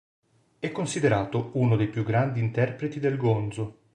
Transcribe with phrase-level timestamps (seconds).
[0.57, 3.81] È considerato uno dei più grandi interpreti del gonzo.